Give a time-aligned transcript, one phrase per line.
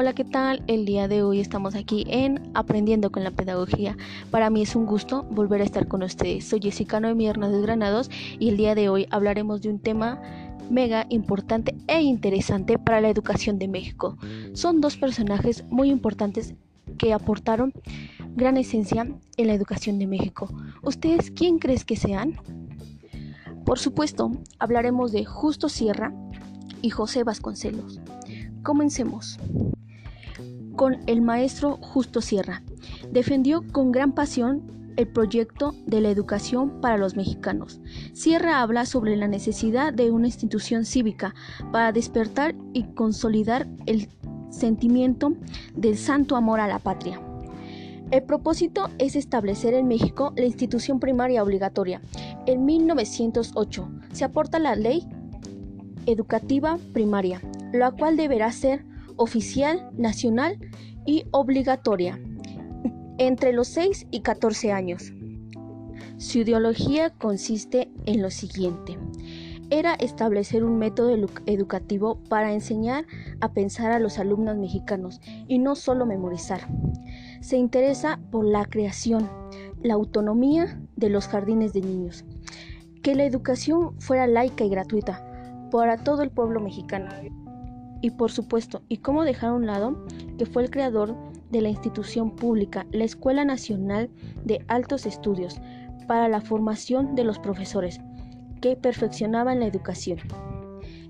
[0.00, 0.62] Hola, ¿qué tal?
[0.68, 3.96] El día de hoy estamos aquí en Aprendiendo con la Pedagogía.
[4.30, 6.44] Para mí es un gusto volver a estar con ustedes.
[6.44, 8.08] Soy Jessica Noemí Hernández Granados
[8.38, 10.22] y el día de hoy hablaremos de un tema
[10.70, 14.16] mega importante e interesante para la educación de México.
[14.52, 16.54] Son dos personajes muy importantes
[16.96, 17.72] que aportaron
[18.36, 19.04] gran esencia
[19.36, 20.48] en la educación de México.
[20.80, 22.34] ¿Ustedes quién crees que sean?
[23.64, 24.30] Por supuesto,
[24.60, 26.12] hablaremos de Justo Sierra
[26.82, 27.98] y José Vasconcelos.
[28.62, 29.38] Comencemos
[30.78, 32.62] con el maestro Justo Sierra.
[33.10, 34.62] Defendió con gran pasión
[34.96, 37.80] el proyecto de la educación para los mexicanos.
[38.12, 41.34] Sierra habla sobre la necesidad de una institución cívica
[41.72, 44.08] para despertar y consolidar el
[44.50, 45.32] sentimiento
[45.74, 47.20] del santo amor a la patria.
[48.12, 52.00] El propósito es establecer en México la institución primaria obligatoria.
[52.46, 55.08] En 1908 se aporta la ley
[56.06, 57.42] educativa primaria,
[57.72, 58.84] la cual deberá ser
[59.18, 60.58] oficial, nacional
[61.04, 62.18] y obligatoria
[63.18, 65.12] entre los 6 y 14 años.
[66.16, 68.98] Su ideología consiste en lo siguiente.
[69.70, 71.14] Era establecer un método
[71.46, 73.04] educativo para enseñar
[73.40, 76.66] a pensar a los alumnos mexicanos y no solo memorizar.
[77.40, 79.28] Se interesa por la creación,
[79.82, 82.24] la autonomía de los jardines de niños,
[83.02, 85.24] que la educación fuera laica y gratuita
[85.70, 87.10] para todo el pueblo mexicano
[88.00, 90.04] y por supuesto, y cómo dejar a un lado
[90.38, 91.16] que fue el creador
[91.50, 94.10] de la institución pública, la Escuela Nacional
[94.44, 95.60] de Altos Estudios,
[96.06, 98.00] para la formación de los profesores,
[98.60, 100.18] que perfeccionaban la educación.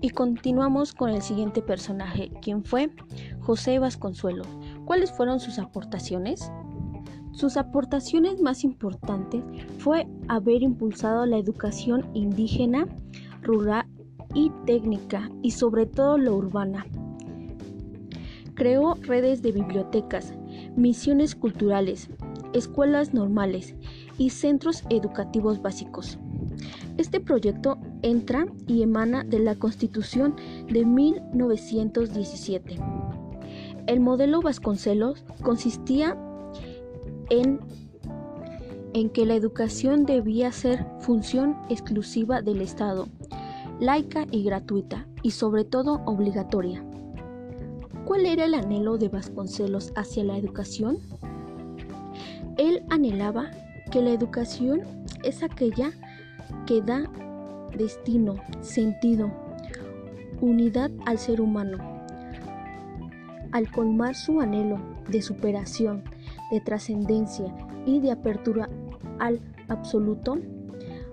[0.00, 2.90] Y continuamos con el siguiente personaje, quien fue
[3.40, 4.48] José Vasconcelos.
[4.84, 6.50] ¿Cuáles fueron sus aportaciones?
[7.32, 9.42] Sus aportaciones más importantes
[9.78, 12.86] fue haber impulsado la educación indígena,
[13.42, 13.86] rural
[14.34, 16.86] y técnica y sobre todo lo urbana.
[18.54, 20.34] Creó redes de bibliotecas,
[20.76, 22.08] misiones culturales,
[22.52, 23.74] escuelas normales
[24.18, 26.18] y centros educativos básicos.
[26.96, 30.36] Este proyecto entra y emana de la Constitución
[30.68, 32.78] de 1917.
[33.86, 36.16] El modelo Vasconcelos consistía
[37.30, 37.60] en,
[38.92, 43.08] en que la educación debía ser función exclusiva del Estado
[43.80, 46.84] laica y gratuita, y sobre todo obligatoria.
[48.04, 50.98] ¿Cuál era el anhelo de Vasconcelos hacia la educación?
[52.58, 53.50] Él anhelaba
[53.90, 54.82] que la educación
[55.22, 55.90] es aquella
[56.66, 57.10] que da
[57.76, 59.30] destino, sentido,
[60.40, 61.78] unidad al ser humano.
[63.52, 66.04] Al colmar su anhelo de superación,
[66.50, 67.54] de trascendencia
[67.86, 68.68] y de apertura
[69.18, 70.38] al absoluto,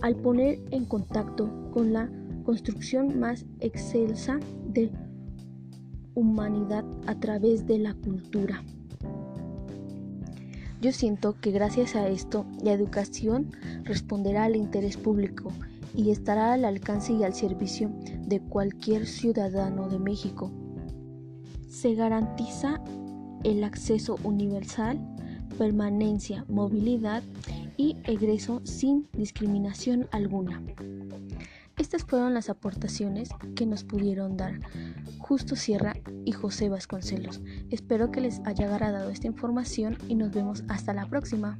[0.00, 2.10] al poner en contacto con la
[2.42, 4.90] construcción más excelsa de
[6.14, 8.62] humanidad a través de la cultura.
[10.80, 13.52] Yo siento que gracias a esto la educación
[13.84, 15.52] responderá al interés público
[15.94, 17.90] y estará al alcance y al servicio
[18.26, 20.50] de cualquier ciudadano de México.
[21.68, 22.82] Se garantiza
[23.44, 24.98] el acceso universal,
[25.56, 27.22] permanencia, movilidad
[27.76, 30.62] y egreso sin discriminación alguna.
[31.92, 34.60] Estas fueron las aportaciones que nos pudieron dar
[35.18, 35.92] Justo Sierra
[36.24, 37.42] y José Vasconcelos.
[37.68, 41.58] Espero que les haya agradado esta información y nos vemos hasta la próxima.